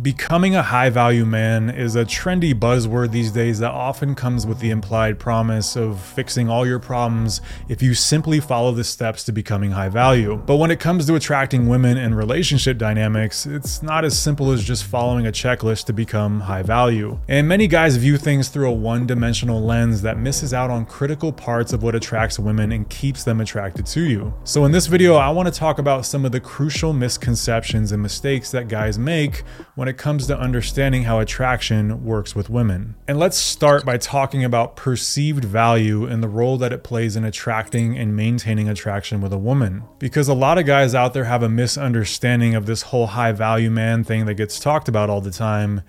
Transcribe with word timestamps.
Becoming 0.00 0.54
a 0.54 0.62
high 0.62 0.88
value 0.88 1.26
man 1.26 1.68
is 1.68 1.94
a 1.94 2.06
trendy 2.06 2.54
buzzword 2.54 3.10
these 3.10 3.32
days 3.32 3.58
that 3.58 3.72
often 3.72 4.14
comes 4.14 4.46
with 4.46 4.60
the 4.60 4.70
implied 4.70 5.18
promise 5.18 5.76
of 5.76 6.00
fixing 6.00 6.48
all 6.48 6.66
your 6.66 6.78
problems 6.78 7.42
if 7.68 7.82
you 7.82 7.92
simply 7.92 8.40
follow 8.40 8.72
the 8.72 8.84
steps 8.84 9.24
to 9.24 9.32
becoming 9.32 9.72
high 9.72 9.90
value. 9.90 10.36
But 10.46 10.56
when 10.56 10.70
it 10.70 10.80
comes 10.80 11.06
to 11.06 11.16
attracting 11.16 11.68
women 11.68 11.98
and 11.98 12.16
relationship 12.16 12.78
dynamics, 12.78 13.44
it's 13.44 13.82
not 13.82 14.06
as 14.06 14.18
simple 14.18 14.52
as 14.52 14.64
just 14.64 14.84
following 14.84 15.26
a 15.26 15.32
checklist 15.32 15.84
to 15.86 15.92
become 15.92 16.40
high 16.40 16.62
value. 16.62 17.18
And 17.28 17.46
many 17.46 17.66
guys 17.66 17.96
view 17.96 18.16
things 18.16 18.48
through 18.48 18.70
a 18.70 18.72
one 18.72 19.06
dimensional 19.06 19.60
lens 19.60 20.00
that 20.00 20.16
misses 20.16 20.54
out 20.54 20.70
on 20.70 20.86
critical 20.86 21.30
parts 21.30 21.74
of 21.74 21.82
what 21.82 21.94
attracts 21.94 22.38
women 22.38 22.72
and 22.72 22.88
keeps 22.88 23.24
them 23.24 23.38
attracted 23.38 23.84
to 23.86 24.00
you. 24.00 24.32
So 24.44 24.64
in 24.64 24.72
this 24.72 24.86
video, 24.86 25.16
I 25.16 25.28
want 25.28 25.52
to 25.52 25.54
talk 25.58 25.78
about 25.78 26.06
some 26.06 26.24
of 26.24 26.32
the 26.32 26.40
crucial 26.40 26.94
misconceptions 26.94 27.92
and 27.92 28.00
mistakes 28.00 28.50
that 28.52 28.68
guys 28.68 28.98
make 28.98 29.42
when 29.74 29.89
it 29.90 29.98
comes 29.98 30.26
to 30.28 30.38
understanding 30.38 31.02
how 31.02 31.18
attraction 31.18 32.04
works 32.04 32.34
with 32.34 32.48
women. 32.48 32.94
And 33.06 33.18
let's 33.18 33.36
start 33.36 33.84
by 33.84 33.98
talking 33.98 34.44
about 34.44 34.76
perceived 34.76 35.44
value 35.44 36.06
and 36.06 36.22
the 36.22 36.28
role 36.28 36.56
that 36.58 36.72
it 36.72 36.82
plays 36.82 37.16
in 37.16 37.24
attracting 37.24 37.98
and 37.98 38.16
maintaining 38.16 38.68
attraction 38.68 39.20
with 39.20 39.32
a 39.32 39.38
woman. 39.38 39.82
Because 39.98 40.28
a 40.28 40.34
lot 40.34 40.56
of 40.56 40.64
guys 40.64 40.94
out 40.94 41.12
there 41.12 41.24
have 41.24 41.42
a 41.42 41.48
misunderstanding 41.48 42.54
of 42.54 42.66
this 42.66 42.82
whole 42.82 43.08
high 43.08 43.32
value 43.32 43.70
man 43.70 44.04
thing 44.04 44.26
that 44.26 44.34
gets 44.34 44.60
talked 44.60 44.88
about 44.88 45.10
all 45.10 45.20
the 45.20 45.32
time 45.32 45.82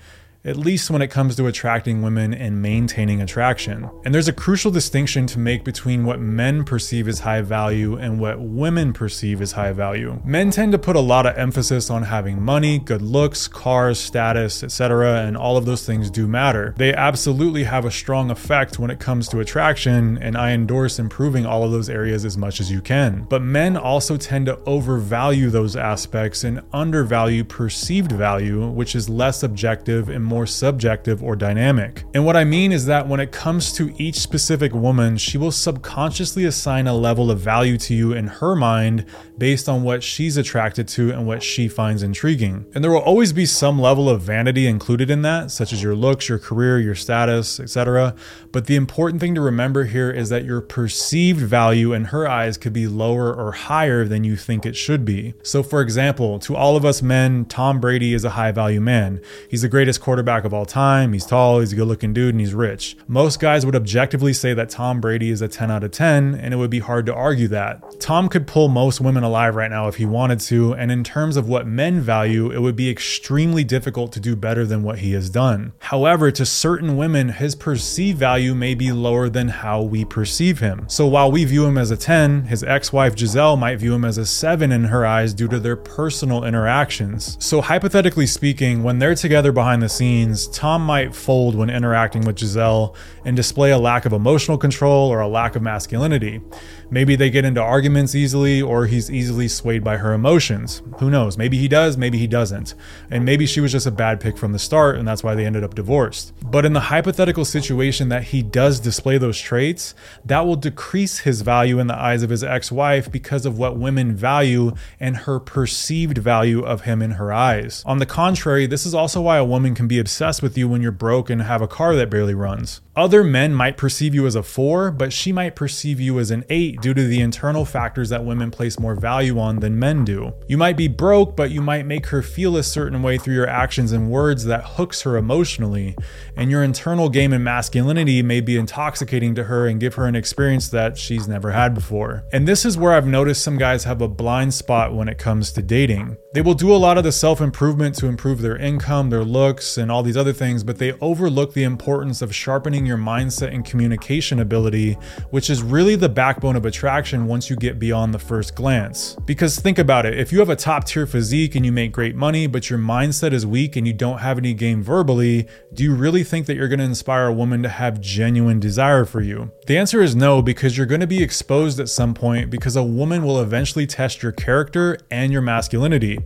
at 0.44 0.58
least 0.58 0.90
when 0.90 1.02
it 1.02 1.10
comes 1.12 1.36
to 1.36 1.46
attracting 1.46 2.02
women 2.02 2.34
and 2.34 2.62
maintaining 2.62 3.22
attraction. 3.22 3.90
And 4.04 4.14
there's 4.14 4.28
a 4.28 4.34
crucial 4.34 4.72
distinction 4.72 5.28
to 5.28 5.40
make 5.40 5.64
between 5.64 6.04
what 6.04 6.20
men 6.20 6.64
perceive 6.64 7.08
as 7.08 7.20
high 7.20 7.42
value 7.42 7.96
and 7.96 8.20
what 8.20 8.40
women 8.40 8.92
perceive 8.92 9.42
as 9.42 9.52
high 9.52 9.72
value. 9.72 10.20
Men 10.26 10.50
tend 10.50 10.72
to 10.72 10.80
put 10.80 10.96
a 10.96 11.00
lot 11.00 11.26
of 11.26 11.38
emphasis 11.38 11.90
on 11.90 12.04
having 12.04 12.42
money, 12.42 12.80
good 12.80 13.02
looks, 13.02 13.48
cars, 13.48 14.00
status, 14.00 14.64
etc., 14.64 15.22
and 15.22 15.38
all 15.38 15.58
of 15.58 15.66
those 15.66 15.86
things 15.86 16.10
do 16.10 16.28
matter. 16.28 16.74
They 16.78 16.94
absolutely 16.94 17.64
have 17.66 17.86
a 17.86 17.92
strong 17.92 18.32
effect 18.32 18.80
when 18.80 18.90
it 18.90 19.00
comes 19.00 19.28
to 19.30 19.40
attraction, 19.40 20.18
and 20.18 20.36
I 20.36 20.52
endorse 20.52 20.98
improving 20.98 21.46
all 21.46 21.64
of 21.64 21.72
those 21.72 21.90
areas 21.90 22.26
as 22.26 22.38
much 22.38 22.60
as 22.60 22.72
you 22.72 22.82
can. 22.82 23.28
But 23.30 23.44
men 23.44 23.78
also 23.78 24.18
tend 24.18 24.48
to 24.48 24.60
overvalue 24.66 25.50
those 25.50 25.76
aspects 25.76 26.44
and 26.44 26.62
undervalue 26.74 27.44
perceived 27.44 28.12
value, 28.12 28.68
which 28.68 28.96
is 28.96 29.08
less 29.08 29.44
objective 29.44 30.10
and 30.10 30.31
more 30.32 30.48
subjective 30.48 31.22
or 31.22 31.36
dynamic. 31.36 32.06
And 32.14 32.26
what 32.26 32.38
I 32.38 32.46
mean 32.46 32.72
is 32.72 32.86
that 32.86 33.06
when 33.06 33.20
it 33.20 33.34
comes 33.34 33.74
to 33.74 33.94
each 34.02 34.18
specific 34.18 34.74
woman, 34.74 35.18
she 35.18 35.38
will 35.38 35.52
subconsciously 35.52 36.46
assign 36.46 36.88
a 36.88 36.94
level 36.94 37.30
of 37.30 37.40
value 37.40 37.78
to 37.80 37.94
you 37.94 38.14
in 38.14 38.28
her 38.28 38.56
mind 38.56 39.06
based 39.38 39.68
on 39.68 39.84
what 39.84 40.04
she's 40.04 40.38
attracted 40.38 40.88
to 40.88 41.12
and 41.12 41.28
what 41.28 41.44
she 41.44 41.68
finds 41.68 42.02
intriguing. 42.02 42.66
And 42.74 42.82
there 42.82 42.92
will 42.92 43.02
always 43.02 43.34
be 43.34 43.46
some 43.46 43.78
level 43.78 44.10
of 44.10 44.22
vanity 44.22 44.68
included 44.68 45.12
in 45.12 45.22
that, 45.24 45.52
such 45.52 45.74
as 45.74 45.84
your 45.84 45.96
looks, 45.96 46.30
your 46.30 46.40
career, 46.40 46.80
your 46.80 46.96
status, 46.96 47.60
etc. 47.60 48.16
But 48.54 48.68
the 48.68 48.78
important 48.78 49.20
thing 49.20 49.36
to 49.36 49.42
remember 49.42 49.84
here 49.84 50.12
is 50.12 50.30
that 50.30 50.46
your 50.46 50.62
perceived 50.62 51.42
value 51.42 51.92
in 51.92 52.06
her 52.06 52.26
eyes 52.26 52.58
could 52.58 52.72
be 52.72 52.88
lower 52.88 53.34
or 53.34 53.52
higher 53.52 54.06
than 54.06 54.24
you 54.24 54.38
think 54.38 54.66
it 54.66 54.78
should 54.78 55.04
be. 55.04 55.34
So, 55.44 55.62
for 55.62 55.82
example, 55.82 56.40
to 56.40 56.56
all 56.56 56.78
of 56.78 56.86
us 56.86 57.02
men, 57.02 57.44
Tom 57.46 57.82
Brady 57.82 58.14
is 58.14 58.24
a 58.24 58.32
high 58.32 58.54
value 58.54 58.80
man. 58.80 59.20
He's 59.50 59.64
the 59.64 59.68
greatest 59.68 60.00
quarterback 60.00 60.21
quarterback 60.22 60.46
of 60.46 60.54
all 60.54 60.68
time. 60.68 61.14
He's 61.14 61.26
tall, 61.26 61.62
he's 61.62 61.74
a 61.74 61.76
good 61.76 61.88
looking 61.88 62.14
dude, 62.14 62.36
and 62.36 62.40
he's 62.40 62.54
rich. 62.54 62.96
Most 63.08 63.40
guys 63.40 63.66
would 63.66 63.76
objectively 63.76 64.34
say 64.34 64.54
that 64.54 64.70
Tom 64.70 65.02
Brady 65.02 65.32
is 65.32 65.42
a 65.42 65.48
10 65.48 65.72
out 65.72 65.84
of 65.84 65.90
10, 65.90 66.36
and 66.36 66.54
it 66.54 66.58
would 66.58 66.70
be 66.70 66.78
hard 66.78 67.08
to 67.08 67.14
argue 67.16 67.48
that. 67.48 68.00
Tom 68.00 68.30
could 68.30 68.46
pull 68.46 68.68
most 68.68 69.02
women 69.02 69.24
alive 69.24 69.56
right 69.56 69.72
now 69.72 69.88
if 69.88 69.96
he 69.96 70.06
wanted 70.06 70.40
to, 70.42 70.76
and 70.76 70.92
in 70.92 71.04
terms 71.04 71.38
of 71.38 71.50
what 71.50 71.66
men 71.66 72.00
value, 72.00 72.52
it 72.52 72.60
would 72.60 72.76
be 72.76 72.88
extremely 72.88 73.64
difficult 73.64 74.12
to 74.12 74.20
do 74.20 74.36
better 74.36 74.64
than 74.64 74.84
what 74.84 75.00
he 75.00 75.14
has 75.14 75.28
done. 75.32 75.74
However, 75.80 76.30
to 76.30 76.46
certain 76.46 76.96
women, 76.96 77.30
his 77.30 77.56
perceived 77.56 78.20
value 78.20 78.54
may 78.54 78.76
be 78.76 78.92
lower 78.92 79.28
than 79.28 79.48
how 79.48 79.82
we 79.82 80.06
perceive 80.06 80.60
him. 80.60 80.86
So 80.88 81.08
while 81.08 81.32
we 81.32 81.46
view 81.46 81.66
him 81.66 81.80
as 81.80 81.90
a 81.90 81.98
10, 81.98 82.44
his 82.44 82.64
ex 82.64 82.94
wife 82.94 83.16
Gisele 83.16 83.58
might 83.58 83.80
view 83.80 83.96
him 83.96 84.06
as 84.06 84.20
a 84.20 84.26
7 84.28 84.72
in 84.72 84.84
her 84.84 85.04
eyes 85.04 85.34
due 85.34 85.48
to 85.48 85.60
their 85.60 85.76
personal 85.76 86.44
interactions. 86.44 87.38
So, 87.40 87.60
hypothetically 87.62 88.28
speaking, 88.28 88.84
when 88.84 89.00
they're 89.00 89.16
together 89.16 89.52
behind 89.52 89.82
the 89.82 89.90
scenes, 89.90 90.11
scenes, 90.12 90.48
Tom 90.48 90.86
might 90.86 91.16
fold 91.16 91.56
when 91.56 91.70
interacting 91.70 92.24
with 92.26 92.36
Gisele 92.36 92.94
and 93.24 93.34
display 93.34 93.72
a 93.72 93.78
lack 93.78 94.06
of 94.06 94.12
emotional 94.12 94.58
control 94.58 95.10
or 95.10 95.22
a 95.22 95.28
lack 95.28 95.56
of 95.56 95.62
masculinity. 95.62 96.42
Maybe 96.90 97.16
they 97.16 97.30
get 97.30 97.46
into 97.46 97.62
arguments 97.62 98.14
easily, 98.14 98.62
or 98.62 98.86
he's 98.86 99.10
easily 99.10 99.48
swayed 99.48 99.82
by 99.82 99.96
her 99.96 100.12
emotions. 100.12 100.82
Who 101.00 101.10
knows? 101.10 101.38
Maybe 101.38 101.58
he 101.58 101.70
does, 101.70 101.96
maybe 101.96 102.18
he 102.18 102.28
doesn't. 102.28 102.76
And 103.10 103.24
maybe 103.24 103.46
she 103.46 103.62
was 103.62 103.72
just 103.72 103.88
a 103.88 103.92
bad 103.92 104.20
pick 104.20 104.38
from 104.38 104.52
the 104.52 104.60
start, 104.60 104.98
and 104.98 105.08
that's 105.08 105.24
why 105.24 105.34
they 105.34 105.46
ended 105.46 105.64
up 105.64 105.74
divorced. 105.74 106.34
But 106.44 106.66
in 106.66 106.74
the 106.74 106.82
hypothetical 106.92 107.46
situation 107.46 108.10
that 108.10 108.24
he 108.24 108.42
does 108.42 108.82
display 108.82 109.18
those 109.18 109.40
traits, 109.40 109.96
that 110.26 110.46
will 110.46 110.58
decrease 110.58 111.20
his 111.20 111.44
value 111.44 111.80
in 111.80 111.88
the 111.88 111.98
eyes 111.98 112.24
of 112.24 112.30
his 112.30 112.44
ex 112.44 112.74
wife 112.74 113.10
because 113.10 113.46
of 113.46 113.58
what 113.58 113.78
women 113.78 114.14
value 114.14 114.74
and 115.00 115.16
her 115.16 115.40
perceived 115.40 116.18
value 116.18 116.62
of 116.62 116.82
him 116.82 117.02
in 117.02 117.12
her 117.12 117.32
eyes. 117.32 117.84
On 117.86 118.00
the 118.00 118.06
contrary, 118.06 118.66
this 118.66 118.86
is 118.86 118.94
also 118.94 119.22
why 119.22 119.38
a 119.38 119.46
woman 119.46 119.76
can 119.76 119.88
be 119.88 119.98
obsessed 120.02 120.44
with 120.44 120.58
you 120.58 120.68
when 120.68 120.82
you're 120.82 120.92
broke 120.92 121.30
and 121.30 121.42
have 121.42 121.62
a 121.62 121.68
car 121.68 121.96
that 121.96 122.10
barely 122.10 122.34
runs. 122.34 122.82
Other 122.94 123.24
men 123.24 123.54
might 123.54 123.78
perceive 123.78 124.14
you 124.14 124.28
as 124.28 124.36
a 124.36 124.44
4, 124.44 124.92
but 124.92 125.14
she 125.14 125.32
might 125.32 125.56
perceive 125.56 126.02
you 126.02 126.20
as 126.20 126.30
an 126.30 126.44
8 126.50 126.82
due 126.82 126.94
to 126.94 127.08
the 127.08 127.22
internal 127.22 127.64
factors 127.64 128.10
that 128.10 128.26
women 128.26 128.52
place 128.52 128.78
more 128.78 128.96
value 128.96 129.40
on 129.40 129.62
than 129.62 129.80
men 129.80 130.04
do. 130.04 130.34
You 130.50 130.58
might 130.58 130.76
be 130.76 130.90
broke, 130.90 131.38
but 131.38 131.52
you 131.52 131.62
might 131.62 131.86
make 131.86 132.08
her 132.08 132.22
feel 132.22 132.58
a 132.58 132.64
certain 132.64 133.02
way 133.02 133.18
through 133.18 133.36
your 133.36 133.48
actions 133.48 133.94
and 133.94 134.12
words 134.12 134.44
that 134.46 134.66
hooks 134.72 135.04
her 135.04 135.16
emotionally, 135.16 135.96
and 136.36 136.52
your 136.52 136.64
internal 136.64 137.08
game 137.08 137.32
in 137.32 137.44
masculinity 137.44 138.22
may 138.22 138.42
be 138.42 138.58
intoxicating 138.58 139.36
to 139.36 139.46
her 139.46 139.68
and 139.68 139.80
give 139.80 139.96
her 139.96 140.06
an 140.06 140.16
experience 140.16 140.68
that 140.70 140.98
she's 140.98 141.30
never 141.30 141.52
had 141.52 141.74
before. 141.74 142.26
And 142.34 142.46
this 142.48 142.66
is 142.66 142.78
where 142.78 142.94
I've 142.94 143.08
noticed 143.08 143.44
some 143.44 143.58
guys 143.58 143.86
have 143.86 144.02
a 144.02 144.08
blind 144.08 144.54
spot 144.54 144.94
when 144.94 145.08
it 145.08 145.18
comes 145.18 145.52
to 145.54 145.62
dating. 145.62 146.18
They 146.34 146.42
will 146.42 146.54
do 146.54 146.74
a 146.74 146.78
lot 146.78 146.98
of 146.98 147.04
the 147.04 147.12
self 147.12 147.42
improvement 147.42 147.96
to 147.96 148.08
improve 148.08 148.42
their 148.42 148.58
income, 148.58 149.10
their 149.10 149.24
looks, 149.24 149.78
and 149.78 149.91
all 149.92 150.04
these 150.04 150.18
other 150.18 150.34
things, 150.34 150.64
but 150.64 150.78
they 150.78 150.94
overlook 150.94 151.54
the 151.54 151.64
importance 151.64 152.22
of 152.22 152.34
sharpening 152.34 152.86
your 152.86 152.98
mindset 152.98 153.54
and 153.54 153.66
communication 153.66 154.40
ability, 154.40 154.94
which 155.30 155.50
is 155.50 155.62
really 155.62 155.96
the 155.96 156.10
backbone 156.10 156.56
of 156.56 156.66
attraction 156.66 157.26
once 157.26 157.50
you 157.50 157.56
get 157.56 157.80
beyond 157.80 158.14
the 158.14 158.20
first 158.20 158.56
glance. 158.56 159.16
Because 159.26 159.60
think 159.60 159.78
about 159.78 160.06
it 160.06 160.18
if 160.18 160.32
you 160.32 160.40
have 160.40 160.50
a 160.50 160.56
top 160.56 160.86
tier 160.86 161.06
physique 161.06 161.56
and 161.56 161.66
you 161.66 161.72
make 161.72 161.92
great 161.92 162.16
money, 162.16 162.48
but 162.48 162.70
your 162.70 162.80
mindset 162.80 163.34
is 163.34 163.46
weak 163.46 163.76
and 163.76 163.86
you 163.86 163.94
don't 163.94 164.20
have 164.20 164.38
any 164.38 164.54
game 164.54 164.82
verbally, 164.82 165.48
do 165.74 165.84
you 165.84 165.94
really 165.94 166.24
think 166.24 166.46
that 166.48 166.56
you're 166.56 166.68
going 166.68 166.80
to 166.80 166.86
inspire 166.86 167.28
a 167.28 167.34
woman 167.34 167.64
to 167.64 167.70
have 167.70 168.02
genuine 168.02 168.60
desire 168.60 169.06
for 169.06 169.22
you? 169.22 169.52
The 169.68 169.78
answer 169.78 170.02
is 170.02 170.16
no, 170.16 170.42
because 170.42 170.78
you're 170.78 170.86
going 170.86 171.02
to 171.02 171.08
be 171.08 171.24
exposed 171.24 171.80
at 171.80 171.90
some 171.90 172.14
point 172.14 172.50
because 172.50 172.76
a 172.76 172.84
woman 172.84 173.24
will 173.24 173.42
eventually 173.42 173.88
test 173.88 174.22
your 174.22 174.32
character 174.32 174.98
and 175.10 175.32
your 175.32 175.42
masculinity. 175.42 176.20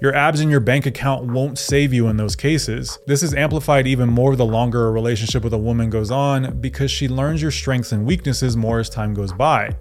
Your 0.00 0.14
abs 0.14 0.40
and 0.40 0.50
your 0.50 0.60
bank 0.60 0.86
account 0.86 1.26
won't 1.26 1.58
save 1.58 1.92
you 1.92 2.08
in 2.08 2.16
those 2.16 2.36
cases. 2.36 2.98
This 3.12 3.22
is 3.22 3.34
amplified 3.34 3.86
even 3.86 4.08
more 4.08 4.36
the 4.36 4.46
longer 4.46 4.88
a 4.88 4.90
relationship 4.90 5.44
with 5.44 5.52
a 5.52 5.58
woman 5.58 5.90
goes 5.90 6.10
on 6.10 6.60
because 6.62 6.90
she 6.90 7.08
learns 7.08 7.42
your 7.42 7.50
strengths 7.50 7.92
and 7.92 8.06
weaknesses 8.06 8.56
more 8.56 8.78
as 8.78 8.88
time 8.88 9.12
goes 9.12 9.34
by. 9.34 9.76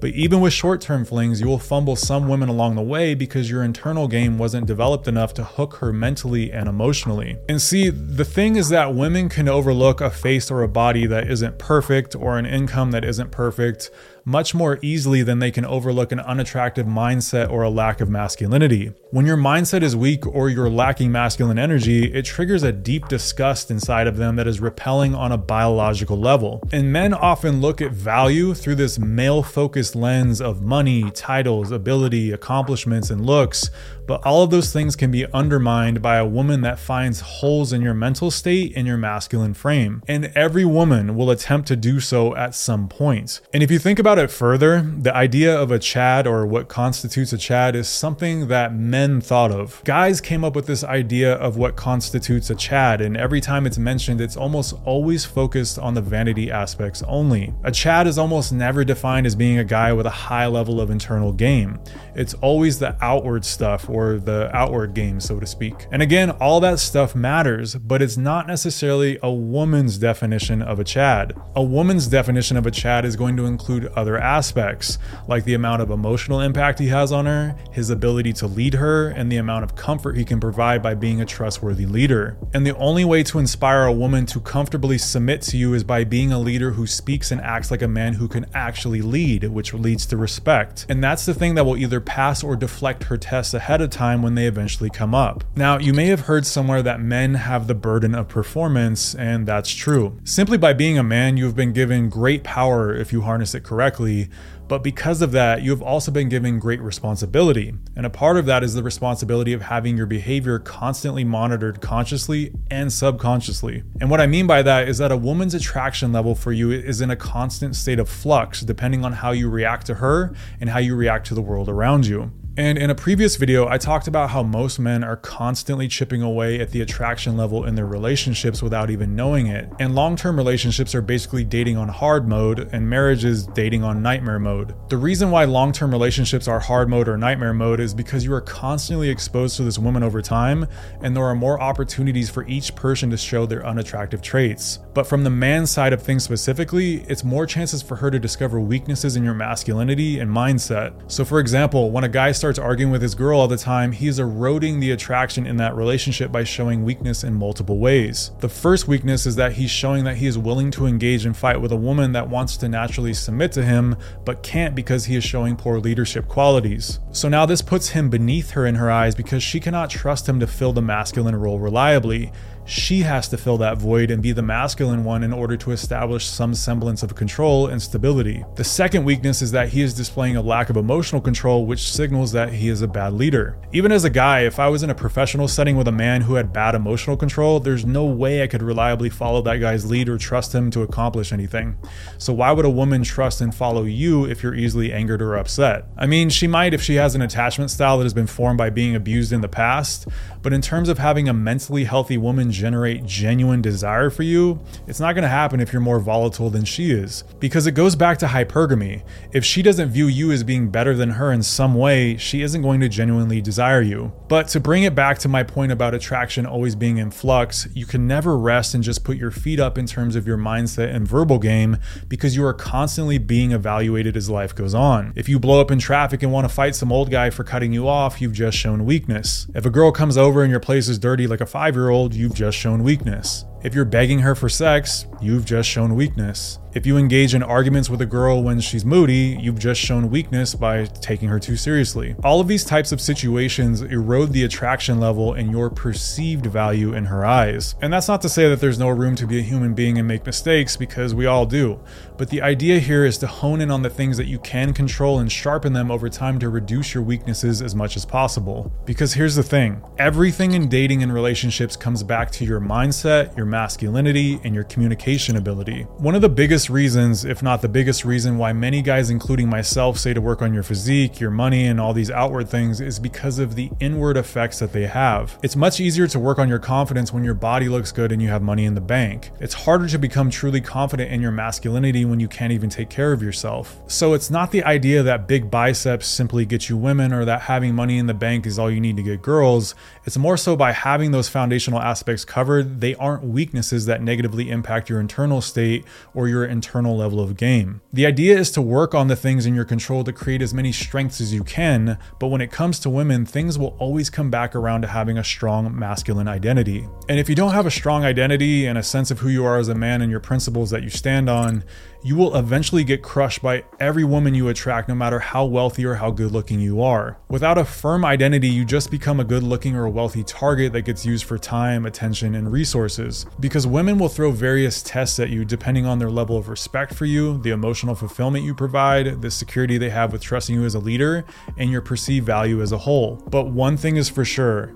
But 0.00 0.10
even 0.10 0.40
with 0.40 0.52
short 0.52 0.80
term 0.80 1.04
flings, 1.04 1.40
you 1.40 1.46
will 1.46 1.58
fumble 1.58 1.96
some 1.96 2.28
women 2.28 2.48
along 2.48 2.76
the 2.76 2.82
way 2.82 3.14
because 3.14 3.50
your 3.50 3.62
internal 3.62 4.08
game 4.08 4.38
wasn't 4.38 4.66
developed 4.66 5.08
enough 5.08 5.34
to 5.34 5.44
hook 5.44 5.76
her 5.76 5.92
mentally 5.92 6.52
and 6.52 6.68
emotionally. 6.68 7.38
And 7.48 7.60
see, 7.60 7.90
the 7.90 8.24
thing 8.24 8.56
is 8.56 8.68
that 8.68 8.94
women 8.94 9.28
can 9.28 9.48
overlook 9.48 10.00
a 10.00 10.10
face 10.10 10.50
or 10.50 10.62
a 10.62 10.68
body 10.68 11.06
that 11.06 11.30
isn't 11.30 11.58
perfect 11.58 12.14
or 12.14 12.38
an 12.38 12.46
income 12.46 12.90
that 12.90 13.04
isn't 13.04 13.30
perfect 13.30 13.90
much 14.28 14.52
more 14.52 14.80
easily 14.82 15.22
than 15.22 15.38
they 15.38 15.52
can 15.52 15.64
overlook 15.64 16.10
an 16.10 16.18
unattractive 16.18 16.84
mindset 16.84 17.48
or 17.48 17.62
a 17.62 17.70
lack 17.70 18.00
of 18.00 18.10
masculinity. 18.10 18.92
When 19.12 19.24
your 19.24 19.36
mindset 19.36 19.82
is 19.82 19.94
weak 19.94 20.26
or 20.26 20.50
you're 20.50 20.68
lacking 20.68 21.12
masculine 21.12 21.60
energy, 21.60 22.12
it 22.12 22.24
triggers 22.24 22.64
a 22.64 22.72
deep 22.72 23.06
disgust 23.06 23.70
inside 23.70 24.08
of 24.08 24.16
them 24.16 24.34
that 24.34 24.48
is 24.48 24.60
repelling 24.60 25.14
on 25.14 25.30
a 25.30 25.38
biological 25.38 26.18
level. 26.18 26.60
And 26.72 26.92
men 26.92 27.14
often 27.14 27.60
look 27.60 27.80
at 27.80 27.92
value 27.92 28.52
through 28.52 28.74
this 28.74 28.98
male 28.98 29.44
focused 29.44 29.94
lens 29.96 30.40
of 30.40 30.62
money, 30.62 31.10
titles, 31.10 31.70
ability, 31.70 32.30
accomplishments, 32.30 33.10
and 33.10 33.26
looks, 33.26 33.70
but 34.06 34.24
all 34.24 34.42
of 34.42 34.50
those 34.50 34.72
things 34.72 34.94
can 34.94 35.10
be 35.10 35.26
undermined 35.32 36.00
by 36.00 36.16
a 36.16 36.26
woman 36.26 36.60
that 36.60 36.78
finds 36.78 37.20
holes 37.20 37.72
in 37.72 37.82
your 37.82 37.94
mental 37.94 38.30
state 38.30 38.72
and 38.76 38.86
your 38.86 38.96
masculine 38.96 39.54
frame. 39.54 40.02
And 40.06 40.26
every 40.34 40.64
woman 40.64 41.16
will 41.16 41.30
attempt 41.30 41.66
to 41.68 41.76
do 41.76 41.98
so 41.98 42.36
at 42.36 42.54
some 42.54 42.88
point. 42.88 43.40
And 43.52 43.62
if 43.62 43.70
you 43.70 43.78
think 43.78 43.98
about 43.98 44.18
it 44.18 44.30
further, 44.30 44.80
the 44.80 45.14
idea 45.14 45.54
of 45.58 45.70
a 45.70 45.78
Chad 45.78 46.26
or 46.26 46.46
what 46.46 46.68
constitutes 46.68 47.32
a 47.32 47.38
Chad 47.38 47.74
is 47.74 47.88
something 47.88 48.48
that 48.48 48.74
men 48.74 49.20
thought 49.20 49.50
of. 49.50 49.82
Guys 49.84 50.20
came 50.20 50.44
up 50.44 50.54
with 50.54 50.66
this 50.66 50.84
idea 50.84 51.34
of 51.34 51.56
what 51.56 51.76
constitutes 51.76 52.50
a 52.50 52.54
Chad, 52.54 53.00
and 53.00 53.16
every 53.16 53.40
time 53.40 53.66
it's 53.66 53.78
mentioned, 53.78 54.20
it's 54.20 54.36
almost 54.36 54.74
always 54.84 55.24
focused 55.24 55.78
on 55.78 55.94
the 55.94 56.00
vanity 56.00 56.50
aspects 56.50 57.02
only. 57.08 57.52
A 57.64 57.72
Chad 57.72 58.06
is 58.06 58.18
almost 58.18 58.52
never 58.52 58.84
defined 58.84 59.26
as 59.26 59.34
being 59.34 59.58
a 59.58 59.64
guy 59.64 59.75
with 59.92 60.06
a 60.06 60.10
high 60.10 60.46
level 60.46 60.80
of 60.80 60.90
internal 60.90 61.32
game. 61.32 61.78
It's 62.14 62.34
always 62.34 62.78
the 62.78 62.96
outward 63.04 63.44
stuff 63.44 63.88
or 63.88 64.18
the 64.18 64.50
outward 64.56 64.94
game, 64.94 65.20
so 65.20 65.38
to 65.38 65.46
speak. 65.46 65.86
And 65.92 66.02
again, 66.02 66.30
all 66.30 66.60
that 66.60 66.78
stuff 66.78 67.14
matters, 67.14 67.74
but 67.74 68.00
it's 68.00 68.16
not 68.16 68.46
necessarily 68.46 69.18
a 69.22 69.30
woman's 69.30 69.98
definition 69.98 70.62
of 70.62 70.80
a 70.80 70.84
Chad. 70.84 71.34
A 71.54 71.62
woman's 71.62 72.06
definition 72.06 72.56
of 72.56 72.66
a 72.66 72.70
Chad 72.70 73.04
is 73.04 73.16
going 73.16 73.36
to 73.36 73.46
include 73.46 73.86
other 73.88 74.16
aspects, 74.16 74.98
like 75.28 75.44
the 75.44 75.54
amount 75.54 75.82
of 75.82 75.90
emotional 75.90 76.40
impact 76.40 76.78
he 76.78 76.88
has 76.88 77.12
on 77.12 77.26
her, 77.26 77.54
his 77.72 77.90
ability 77.90 78.32
to 78.34 78.46
lead 78.46 78.74
her, 78.74 79.08
and 79.08 79.30
the 79.30 79.36
amount 79.36 79.64
of 79.64 79.76
comfort 79.76 80.16
he 80.16 80.24
can 80.24 80.40
provide 80.40 80.82
by 80.82 80.94
being 80.94 81.20
a 81.20 81.26
trustworthy 81.26 81.86
leader. 81.86 82.38
And 82.54 82.66
the 82.66 82.76
only 82.76 83.04
way 83.04 83.22
to 83.24 83.38
inspire 83.38 83.84
a 83.84 83.92
woman 83.92 84.26
to 84.26 84.40
comfortably 84.40 84.98
submit 84.98 85.42
to 85.42 85.56
you 85.56 85.74
is 85.74 85.84
by 85.84 86.04
being 86.04 86.32
a 86.32 86.38
leader 86.38 86.70
who 86.70 86.86
speaks 86.86 87.30
and 87.30 87.40
acts 87.42 87.70
like 87.70 87.82
a 87.82 87.88
man 87.88 88.14
who 88.14 88.28
can 88.28 88.46
actually 88.54 89.02
lead, 89.02 89.44
which 89.44 89.65
leads 89.72 90.06
to 90.06 90.16
respect. 90.16 90.86
And 90.88 91.02
that's 91.02 91.26
the 91.26 91.34
thing 91.34 91.54
that 91.54 91.64
will 91.64 91.76
either 91.76 92.00
pass 92.00 92.42
or 92.42 92.56
deflect 92.56 93.04
her 93.04 93.16
tests 93.16 93.54
ahead 93.54 93.80
of 93.80 93.90
time 93.90 94.22
when 94.22 94.34
they 94.34 94.46
eventually 94.46 94.90
come 94.90 95.14
up. 95.14 95.44
Now, 95.56 95.78
you 95.78 95.92
may 95.92 96.06
have 96.06 96.20
heard 96.20 96.46
somewhere 96.46 96.82
that 96.82 97.00
men 97.00 97.34
have 97.34 97.66
the 97.66 97.74
burden 97.74 98.14
of 98.14 98.28
performance, 98.28 99.14
and 99.14 99.46
that's 99.46 99.70
true. 99.70 100.18
Simply 100.24 100.58
by 100.58 100.72
being 100.72 100.98
a 100.98 101.02
man, 101.02 101.36
you've 101.36 101.56
been 101.56 101.72
given 101.72 102.08
great 102.08 102.44
power 102.44 102.94
if 102.94 103.12
you 103.12 103.22
harness 103.22 103.54
it 103.54 103.62
correctly, 103.64 104.28
but 104.68 104.82
because 104.82 105.22
of 105.22 105.32
that, 105.32 105.62
you 105.62 105.70
have 105.70 105.82
also 105.82 106.10
been 106.10 106.28
given 106.28 106.58
great 106.58 106.80
responsibility. 106.80 107.74
And 107.94 108.04
a 108.04 108.10
part 108.10 108.36
of 108.36 108.46
that 108.46 108.62
is 108.62 108.74
the 108.74 108.82
responsibility 108.82 109.52
of 109.52 109.62
having 109.62 109.96
your 109.96 110.06
behavior 110.06 110.58
constantly 110.58 111.24
monitored 111.24 111.80
consciously 111.80 112.52
and 112.70 112.92
subconsciously. 112.92 113.82
And 114.00 114.10
what 114.10 114.20
I 114.20 114.26
mean 114.26 114.46
by 114.46 114.62
that 114.62 114.88
is 114.88 114.98
that 114.98 115.12
a 115.12 115.16
woman's 115.16 115.54
attraction 115.54 116.12
level 116.12 116.34
for 116.34 116.52
you 116.52 116.70
is 116.70 117.00
in 117.00 117.10
a 117.10 117.16
constant 117.16 117.76
state 117.76 117.98
of 117.98 118.08
flux 118.08 118.60
depending 118.60 119.04
on 119.04 119.12
how 119.12 119.32
you 119.32 119.48
react 119.48 119.86
to 119.86 119.94
her 119.94 120.34
and 120.60 120.70
how 120.70 120.78
you 120.78 120.96
react 120.96 121.26
to 121.28 121.34
the 121.34 121.42
world 121.42 121.68
around 121.68 122.06
you. 122.06 122.32
And 122.58 122.78
in 122.78 122.88
a 122.88 122.94
previous 122.94 123.36
video, 123.36 123.68
I 123.68 123.76
talked 123.76 124.08
about 124.08 124.30
how 124.30 124.42
most 124.42 124.78
men 124.78 125.04
are 125.04 125.18
constantly 125.18 125.88
chipping 125.88 126.22
away 126.22 126.58
at 126.58 126.70
the 126.70 126.80
attraction 126.80 127.36
level 127.36 127.66
in 127.66 127.74
their 127.74 127.84
relationships 127.84 128.62
without 128.62 128.88
even 128.88 129.14
knowing 129.14 129.46
it. 129.46 129.70
And 129.78 129.94
long 129.94 130.16
term 130.16 130.38
relationships 130.38 130.94
are 130.94 131.02
basically 131.02 131.44
dating 131.44 131.76
on 131.76 131.90
hard 131.90 132.26
mode, 132.26 132.70
and 132.72 132.88
marriage 132.88 133.26
is 133.26 133.46
dating 133.48 133.84
on 133.84 134.00
nightmare 134.00 134.38
mode. 134.38 134.74
The 134.88 134.96
reason 134.96 135.30
why 135.30 135.44
long 135.44 135.70
term 135.70 135.90
relationships 135.90 136.48
are 136.48 136.58
hard 136.58 136.88
mode 136.88 137.08
or 137.08 137.18
nightmare 137.18 137.52
mode 137.52 137.78
is 137.78 137.92
because 137.92 138.24
you 138.24 138.32
are 138.32 138.40
constantly 138.40 139.10
exposed 139.10 139.58
to 139.58 139.62
this 139.62 139.78
woman 139.78 140.02
over 140.02 140.22
time, 140.22 140.66
and 141.02 141.14
there 141.14 141.24
are 141.24 141.34
more 141.34 141.60
opportunities 141.60 142.30
for 142.30 142.46
each 142.46 142.74
person 142.74 143.10
to 143.10 143.18
show 143.18 143.44
their 143.44 143.66
unattractive 143.66 144.22
traits. 144.22 144.78
But 144.96 145.06
from 145.06 145.24
the 145.24 145.30
man 145.30 145.66
side 145.66 145.92
of 145.92 146.00
things 146.00 146.24
specifically, 146.24 147.04
it's 147.06 147.22
more 147.22 147.44
chances 147.44 147.82
for 147.82 147.96
her 147.96 148.10
to 148.10 148.18
discover 148.18 148.58
weaknesses 148.58 149.14
in 149.14 149.22
your 149.22 149.34
masculinity 149.34 150.20
and 150.20 150.30
mindset. 150.30 150.94
So, 151.12 151.22
for 151.22 151.38
example, 151.38 151.90
when 151.90 152.04
a 152.04 152.08
guy 152.08 152.32
starts 152.32 152.58
arguing 152.58 152.90
with 152.90 153.02
his 153.02 153.14
girl 153.14 153.38
all 153.38 153.46
the 153.46 153.58
time, 153.58 153.92
he's 153.92 154.18
eroding 154.18 154.80
the 154.80 154.92
attraction 154.92 155.46
in 155.46 155.58
that 155.58 155.76
relationship 155.76 156.32
by 156.32 156.44
showing 156.44 156.82
weakness 156.82 157.24
in 157.24 157.34
multiple 157.34 157.76
ways. 157.76 158.30
The 158.40 158.48
first 158.48 158.88
weakness 158.88 159.26
is 159.26 159.36
that 159.36 159.52
he's 159.52 159.70
showing 159.70 160.04
that 160.04 160.16
he 160.16 160.26
is 160.26 160.38
willing 160.38 160.70
to 160.70 160.86
engage 160.86 161.26
and 161.26 161.36
fight 161.36 161.60
with 161.60 161.72
a 161.72 161.76
woman 161.76 162.12
that 162.12 162.30
wants 162.30 162.56
to 162.56 162.66
naturally 162.66 163.12
submit 163.12 163.52
to 163.52 163.62
him, 163.62 163.96
but 164.24 164.42
can't 164.42 164.74
because 164.74 165.04
he 165.04 165.16
is 165.16 165.24
showing 165.24 165.56
poor 165.56 165.78
leadership 165.78 166.26
qualities. 166.26 167.00
So 167.12 167.28
now 167.28 167.44
this 167.44 167.60
puts 167.60 167.90
him 167.90 168.08
beneath 168.08 168.52
her 168.52 168.64
in 168.64 168.76
her 168.76 168.90
eyes 168.90 169.14
because 169.14 169.42
she 169.42 169.60
cannot 169.60 169.90
trust 169.90 170.26
him 170.26 170.40
to 170.40 170.46
fill 170.46 170.72
the 170.72 170.80
masculine 170.80 171.36
role 171.36 171.58
reliably 171.58 172.32
she 172.66 173.00
has 173.00 173.28
to 173.28 173.38
fill 173.38 173.56
that 173.58 173.78
void 173.78 174.10
and 174.10 174.20
be 174.20 174.32
the 174.32 174.42
masculine 174.42 175.04
one 175.04 175.22
in 175.22 175.32
order 175.32 175.56
to 175.56 175.70
establish 175.70 176.26
some 176.26 176.52
semblance 176.52 177.02
of 177.04 177.14
control 177.14 177.68
and 177.68 177.80
stability. 177.80 178.44
The 178.56 178.64
second 178.64 179.04
weakness 179.04 179.40
is 179.40 179.52
that 179.52 179.68
he 179.68 179.82
is 179.82 179.94
displaying 179.94 180.36
a 180.36 180.42
lack 180.42 180.68
of 180.68 180.76
emotional 180.76 181.20
control, 181.20 181.64
which 181.64 181.90
signals 181.90 182.32
that 182.32 182.52
he 182.52 182.68
is 182.68 182.82
a 182.82 182.88
bad 182.88 183.12
leader. 183.12 183.56
Even 183.72 183.92
as 183.92 184.04
a 184.04 184.10
guy, 184.10 184.40
if 184.40 184.58
I 184.58 184.68
was 184.68 184.82
in 184.82 184.90
a 184.90 184.94
professional 184.94 185.46
setting 185.46 185.76
with 185.76 185.86
a 185.86 185.92
man 185.92 186.22
who 186.22 186.34
had 186.34 186.52
bad 186.52 186.74
emotional 186.74 187.16
control, 187.16 187.60
there's 187.60 187.86
no 187.86 188.04
way 188.04 188.42
I 188.42 188.48
could 188.48 188.62
reliably 188.62 189.10
follow 189.10 189.40
that 189.42 189.58
guy's 189.58 189.88
lead 189.88 190.08
or 190.08 190.18
trust 190.18 190.52
him 190.52 190.70
to 190.72 190.82
accomplish 190.82 191.32
anything. 191.32 191.76
So, 192.18 192.32
why 192.32 192.50
would 192.50 192.64
a 192.64 192.70
woman 192.70 193.04
trust 193.04 193.40
and 193.40 193.54
follow 193.54 193.84
you 193.84 194.24
if 194.24 194.42
you're 194.42 194.54
easily 194.54 194.92
angered 194.92 195.22
or 195.22 195.36
upset? 195.36 195.86
I 195.96 196.06
mean, 196.06 196.30
she 196.30 196.48
might 196.48 196.74
if 196.74 196.82
she 196.82 196.96
has 196.96 197.14
an 197.14 197.22
attachment 197.22 197.70
style 197.70 197.98
that 197.98 198.04
has 198.04 198.14
been 198.14 198.26
formed 198.26 198.58
by 198.58 198.70
being 198.70 198.96
abused 198.96 199.32
in 199.32 199.40
the 199.40 199.48
past, 199.48 200.08
but 200.42 200.52
in 200.52 200.62
terms 200.62 200.88
of 200.88 200.98
having 200.98 201.28
a 201.28 201.34
mentally 201.34 201.84
healthy 201.84 202.18
woman 202.18 202.50
generate 202.56 203.04
genuine 203.04 203.62
desire 203.62 204.10
for 204.10 204.22
you, 204.22 204.60
it's 204.86 205.00
not 205.00 205.12
going 205.14 205.22
to 205.22 205.28
happen 205.28 205.60
if 205.60 205.72
you're 205.72 205.82
more 205.82 206.00
volatile 206.00 206.50
than 206.50 206.64
she 206.64 206.90
is. 206.90 207.22
Because 207.38 207.66
it 207.66 207.72
goes 207.72 207.94
back 207.94 208.18
to 208.18 208.26
hypergamy. 208.26 209.02
If 209.32 209.44
she 209.44 209.62
doesn't 209.62 209.90
view 209.90 210.06
you 210.06 210.32
as 210.32 210.42
being 210.42 210.70
better 210.70 210.94
than 210.94 211.10
her 211.10 211.32
in 211.32 211.42
some 211.42 211.74
way, 211.74 212.16
she 212.16 212.42
isn't 212.42 212.62
going 212.62 212.80
to 212.80 212.88
genuinely 212.88 213.40
desire 213.40 213.82
you. 213.82 214.12
But 214.28 214.48
to 214.48 214.60
bring 214.60 214.82
it 214.82 214.94
back 214.94 215.18
to 215.18 215.28
my 215.28 215.42
point 215.42 215.72
about 215.72 215.94
attraction 215.94 216.46
always 216.46 216.74
being 216.74 216.98
in 216.98 217.10
flux, 217.10 217.68
you 217.74 217.86
can 217.86 218.06
never 218.06 218.38
rest 218.38 218.74
and 218.74 218.82
just 218.82 219.04
put 219.04 219.16
your 219.16 219.30
feet 219.30 219.60
up 219.60 219.78
in 219.78 219.86
terms 219.86 220.16
of 220.16 220.26
your 220.26 220.38
mindset 220.38 220.94
and 220.94 221.06
verbal 221.06 221.38
game 221.38 221.78
because 222.08 222.34
you 222.34 222.44
are 222.44 222.54
constantly 222.54 223.18
being 223.18 223.52
evaluated 223.52 224.16
as 224.16 224.30
life 224.30 224.54
goes 224.54 224.74
on. 224.74 225.12
If 225.16 225.28
you 225.28 225.38
blow 225.38 225.60
up 225.60 225.70
in 225.70 225.78
traffic 225.78 226.22
and 226.22 226.32
want 226.32 226.48
to 226.48 226.54
fight 226.54 226.74
some 226.74 226.92
old 226.92 227.10
guy 227.10 227.30
for 227.30 227.44
cutting 227.44 227.72
you 227.72 227.88
off, 227.88 228.20
you've 228.20 228.32
just 228.32 228.56
shown 228.56 228.84
weakness. 228.84 229.46
If 229.54 229.66
a 229.66 229.70
girl 229.70 229.92
comes 229.92 230.16
over 230.16 230.42
and 230.42 230.50
your 230.50 230.60
place 230.60 230.88
is 230.88 230.98
dirty 230.98 231.26
like 231.26 231.40
a 231.40 231.46
five 231.46 231.74
year 231.74 231.88
old, 231.88 232.14
you've 232.14 232.34
just 232.34 232.45
shown 232.54 232.82
weakness. 232.82 233.44
If 233.66 233.74
you're 233.74 233.84
begging 233.84 234.20
her 234.20 234.36
for 234.36 234.48
sex, 234.48 235.06
you've 235.20 235.44
just 235.44 235.68
shown 235.68 235.96
weakness. 235.96 236.60
If 236.76 236.84
you 236.84 236.98
engage 236.98 237.34
in 237.34 237.42
arguments 237.42 237.88
with 237.88 238.02
a 238.02 238.06
girl 238.06 238.42
when 238.42 238.60
she's 238.60 238.84
moody, 238.84 239.38
you've 239.40 239.58
just 239.58 239.80
shown 239.80 240.10
weakness 240.10 240.54
by 240.54 240.84
taking 240.84 241.30
her 241.30 241.40
too 241.40 241.56
seriously. 241.56 242.14
All 242.22 242.38
of 242.38 242.48
these 242.48 242.66
types 242.66 242.92
of 242.92 243.00
situations 243.00 243.80
erode 243.80 244.34
the 244.34 244.44
attraction 244.44 245.00
level 245.00 245.32
and 245.32 245.50
your 245.50 245.70
perceived 245.70 246.44
value 246.44 246.92
in 246.92 247.06
her 247.06 247.24
eyes. 247.24 247.76
And 247.80 247.90
that's 247.90 248.08
not 248.08 248.20
to 248.22 248.28
say 248.28 248.46
that 248.50 248.60
there's 248.60 248.78
no 248.78 248.90
room 248.90 249.16
to 249.16 249.26
be 249.26 249.38
a 249.38 249.42
human 249.42 249.72
being 249.72 249.96
and 249.96 250.06
make 250.06 250.26
mistakes, 250.26 250.76
because 250.76 251.14
we 251.14 251.24
all 251.24 251.46
do. 251.46 251.80
But 252.18 252.28
the 252.28 252.42
idea 252.42 252.78
here 252.78 253.06
is 253.06 253.16
to 253.18 253.26
hone 253.26 253.62
in 253.62 253.70
on 253.70 253.80
the 253.80 253.88
things 253.88 254.18
that 254.18 254.26
you 254.26 254.38
can 254.38 254.74
control 254.74 255.18
and 255.18 255.32
sharpen 255.32 255.72
them 255.72 255.90
over 255.90 256.10
time 256.10 256.38
to 256.40 256.50
reduce 256.50 256.92
your 256.92 257.02
weaknesses 257.02 257.62
as 257.62 257.74
much 257.74 257.96
as 257.96 258.04
possible. 258.04 258.70
Because 258.84 259.14
here's 259.14 259.34
the 259.34 259.42
thing 259.42 259.82
everything 259.98 260.52
in 260.52 260.68
dating 260.68 261.02
and 261.02 261.12
relationships 261.12 261.74
comes 261.74 262.02
back 262.02 262.30
to 262.32 262.44
your 262.44 262.60
mindset, 262.60 263.34
your 263.34 263.46
masculinity, 263.56 264.38
and 264.44 264.54
your 264.54 264.64
communication 264.64 265.34
ability. 265.34 265.84
One 265.96 266.14
of 266.14 266.20
the 266.20 266.28
biggest 266.28 266.68
reasons, 266.68 267.24
if 267.24 267.42
not 267.42 267.62
the 267.62 267.70
biggest 267.70 268.04
reason, 268.04 268.36
why 268.36 268.52
many 268.52 268.82
guys, 268.82 269.08
including 269.08 269.48
myself, 269.48 269.96
say 269.96 270.12
to 270.12 270.20
work 270.20 270.42
on 270.42 270.52
your 270.52 270.62
physique, 270.62 271.20
your 271.20 271.30
money, 271.30 271.66
and 271.66 271.80
all 271.80 271.94
these 271.94 272.10
outward 272.10 272.50
things 272.50 272.82
is 272.82 272.98
because 272.98 273.38
of 273.38 273.54
the 273.54 273.70
inward 273.80 274.18
effects 274.18 274.58
that 274.58 274.74
they 274.74 274.86
have. 274.86 275.38
It's 275.42 275.56
much 275.56 275.80
easier 275.80 276.06
to 276.06 276.18
work 276.18 276.38
on 276.38 276.50
your 276.50 276.58
confidence 276.58 277.14
when 277.14 277.24
your 277.24 277.32
body 277.32 277.70
looks 277.70 277.92
good 277.92 278.12
and 278.12 278.20
you 278.20 278.28
have 278.28 278.42
money 278.42 278.66
in 278.66 278.74
the 278.74 278.80
bank. 278.82 279.30
It's 279.40 279.54
harder 279.54 279.88
to 279.88 279.98
become 279.98 280.28
truly 280.28 280.60
confident 280.60 281.10
in 281.10 281.22
your 281.22 281.32
masculinity 281.32 282.04
when 282.04 282.20
you 282.20 282.28
can't 282.28 282.52
even 282.52 282.68
take 282.68 282.90
care 282.90 283.14
of 283.14 283.22
yourself. 283.22 283.80
So 283.86 284.12
it's 284.12 284.30
not 284.30 284.50
the 284.50 284.64
idea 284.64 285.02
that 285.02 285.26
big 285.26 285.50
biceps 285.50 286.06
simply 286.06 286.44
get 286.44 286.68
you 286.68 286.76
women 286.76 287.10
or 287.10 287.24
that 287.24 287.40
having 287.40 287.74
money 287.74 287.96
in 287.96 288.06
the 288.06 288.12
bank 288.12 288.44
is 288.44 288.58
all 288.58 288.70
you 288.70 288.82
need 288.82 288.98
to 288.98 289.02
get 289.02 289.22
girls. 289.22 289.74
It's 290.04 290.18
more 290.18 290.36
so 290.36 290.56
by 290.56 290.72
having 290.72 291.10
those 291.10 291.30
foundational 291.30 291.80
aspects 291.80 292.26
covered, 292.26 292.82
they 292.82 292.94
aren't 292.96 293.24
weaknesses 293.36 293.84
that 293.84 294.00
negatively 294.00 294.48
impact 294.48 294.88
your 294.88 294.98
internal 294.98 295.42
state 295.42 295.84
or 296.14 296.26
your 296.26 296.46
internal 296.46 296.96
level 296.96 297.20
of 297.20 297.36
game. 297.36 297.82
The 297.92 298.06
idea 298.06 298.38
is 298.38 298.50
to 298.52 298.62
work 298.62 298.94
on 298.94 299.08
the 299.08 299.14
things 299.14 299.44
in 299.44 299.54
your 299.54 299.66
control 299.66 300.04
to 300.04 300.12
create 300.12 300.40
as 300.40 300.54
many 300.54 300.72
strengths 300.72 301.20
as 301.20 301.34
you 301.34 301.44
can, 301.44 301.98
but 302.18 302.28
when 302.28 302.40
it 302.40 302.50
comes 302.50 302.78
to 302.80 302.88
women, 302.88 303.26
things 303.26 303.58
will 303.58 303.76
always 303.78 304.08
come 304.08 304.30
back 304.30 304.54
around 304.54 304.80
to 304.80 304.88
having 304.88 305.18
a 305.18 305.24
strong 305.24 305.78
masculine 305.78 306.28
identity. 306.28 306.88
And 307.10 307.20
if 307.20 307.28
you 307.28 307.34
don't 307.34 307.52
have 307.52 307.66
a 307.66 307.70
strong 307.70 308.06
identity 308.06 308.64
and 308.64 308.78
a 308.78 308.82
sense 308.82 309.10
of 309.10 309.18
who 309.18 309.28
you 309.28 309.44
are 309.44 309.58
as 309.58 309.68
a 309.68 309.74
man 309.74 310.00
and 310.00 310.10
your 310.10 310.20
principles 310.20 310.70
that 310.70 310.82
you 310.82 310.88
stand 310.88 311.28
on, 311.28 311.62
you 312.02 312.16
will 312.16 312.36
eventually 312.36 312.84
get 312.84 313.02
crushed 313.02 313.42
by 313.42 313.64
every 313.80 314.04
woman 314.04 314.34
you 314.34 314.48
attract, 314.48 314.88
no 314.88 314.94
matter 314.94 315.18
how 315.18 315.44
wealthy 315.44 315.84
or 315.84 315.94
how 315.94 316.10
good 316.10 316.32
looking 316.32 316.60
you 316.60 316.82
are. 316.82 317.18
Without 317.28 317.58
a 317.58 317.64
firm 317.64 318.04
identity, 318.04 318.48
you 318.48 318.64
just 318.64 318.90
become 318.90 319.20
a 319.20 319.24
good 319.24 319.42
looking 319.42 319.76
or 319.76 319.84
a 319.84 319.90
wealthy 319.90 320.22
target 320.24 320.72
that 320.72 320.82
gets 320.82 321.04
used 321.04 321.24
for 321.24 321.38
time, 321.38 321.86
attention, 321.86 322.34
and 322.34 322.52
resources. 322.52 323.26
Because 323.40 323.66
women 323.66 323.98
will 323.98 324.08
throw 324.08 324.30
various 324.30 324.82
tests 324.82 325.18
at 325.18 325.30
you 325.30 325.44
depending 325.44 325.86
on 325.86 325.98
their 325.98 326.10
level 326.10 326.36
of 326.36 326.48
respect 326.48 326.94
for 326.94 327.06
you, 327.06 327.38
the 327.38 327.50
emotional 327.50 327.94
fulfillment 327.94 328.44
you 328.44 328.54
provide, 328.54 329.22
the 329.22 329.30
security 329.30 329.78
they 329.78 329.90
have 329.90 330.12
with 330.12 330.22
trusting 330.22 330.54
you 330.54 330.64
as 330.64 330.74
a 330.74 330.78
leader, 330.78 331.24
and 331.56 331.70
your 331.70 331.82
perceived 331.82 332.26
value 332.26 332.62
as 332.62 332.72
a 332.72 332.78
whole. 332.78 333.16
But 333.28 333.48
one 333.48 333.76
thing 333.76 333.96
is 333.96 334.08
for 334.08 334.24
sure 334.24 334.74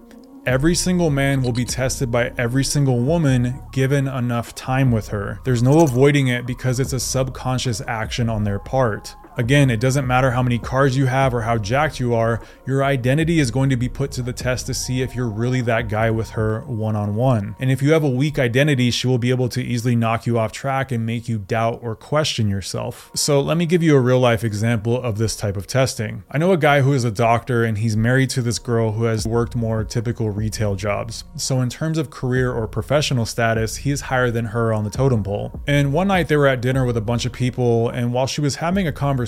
Every 0.50 0.74
single 0.74 1.10
man 1.10 1.42
will 1.42 1.52
be 1.52 1.64
tested 1.64 2.10
by 2.10 2.32
every 2.36 2.64
single 2.64 2.98
woman 2.98 3.62
given 3.70 4.08
enough 4.08 4.52
time 4.56 4.90
with 4.90 5.10
her. 5.10 5.38
There's 5.44 5.62
no 5.62 5.82
avoiding 5.82 6.26
it 6.26 6.44
because 6.44 6.80
it's 6.80 6.92
a 6.92 6.98
subconscious 6.98 7.80
action 7.86 8.28
on 8.28 8.42
their 8.42 8.58
part. 8.58 9.14
Again, 9.36 9.70
it 9.70 9.80
doesn't 9.80 10.06
matter 10.06 10.32
how 10.32 10.42
many 10.42 10.58
cars 10.58 10.96
you 10.96 11.06
have 11.06 11.32
or 11.32 11.42
how 11.42 11.56
jacked 11.56 12.00
you 12.00 12.14
are, 12.14 12.42
your 12.66 12.82
identity 12.82 13.38
is 13.38 13.50
going 13.50 13.70
to 13.70 13.76
be 13.76 13.88
put 13.88 14.10
to 14.12 14.22
the 14.22 14.32
test 14.32 14.66
to 14.66 14.74
see 14.74 15.02
if 15.02 15.14
you're 15.14 15.28
really 15.28 15.60
that 15.62 15.88
guy 15.88 16.10
with 16.10 16.30
her 16.30 16.60
one 16.62 16.96
on 16.96 17.14
one. 17.14 17.54
And 17.60 17.70
if 17.70 17.80
you 17.80 17.92
have 17.92 18.02
a 18.02 18.10
weak 18.10 18.38
identity, 18.38 18.90
she 18.90 19.06
will 19.06 19.18
be 19.18 19.30
able 19.30 19.48
to 19.50 19.62
easily 19.62 19.94
knock 19.94 20.26
you 20.26 20.38
off 20.38 20.52
track 20.52 20.90
and 20.90 21.06
make 21.06 21.28
you 21.28 21.38
doubt 21.38 21.78
or 21.82 21.94
question 21.94 22.48
yourself. 22.48 23.10
So, 23.14 23.40
let 23.40 23.56
me 23.56 23.66
give 23.66 23.82
you 23.82 23.96
a 23.96 24.00
real 24.00 24.18
life 24.18 24.44
example 24.44 25.00
of 25.00 25.18
this 25.18 25.36
type 25.36 25.56
of 25.56 25.66
testing. 25.66 26.24
I 26.30 26.38
know 26.38 26.52
a 26.52 26.56
guy 26.56 26.80
who 26.82 26.92
is 26.92 27.04
a 27.04 27.10
doctor 27.10 27.64
and 27.64 27.78
he's 27.78 27.96
married 27.96 28.30
to 28.30 28.42
this 28.42 28.58
girl 28.58 28.92
who 28.92 29.04
has 29.04 29.26
worked 29.26 29.54
more 29.54 29.84
typical 29.84 30.30
retail 30.30 30.74
jobs. 30.74 31.24
So, 31.36 31.60
in 31.60 31.70
terms 31.70 31.98
of 31.98 32.10
career 32.10 32.52
or 32.52 32.66
professional 32.66 33.26
status, 33.26 33.76
he 33.76 33.90
is 33.90 34.02
higher 34.02 34.30
than 34.30 34.46
her 34.46 34.72
on 34.72 34.84
the 34.84 34.90
totem 34.90 35.22
pole. 35.22 35.60
And 35.66 35.92
one 35.92 36.08
night 36.08 36.28
they 36.28 36.36
were 36.36 36.48
at 36.48 36.60
dinner 36.60 36.84
with 36.84 36.96
a 36.96 37.00
bunch 37.00 37.24
of 37.24 37.32
people, 37.32 37.88
and 37.90 38.12
while 38.12 38.26
she 38.26 38.40
was 38.40 38.56
having 38.56 38.86
a 38.86 38.92
conversation, 38.92 39.19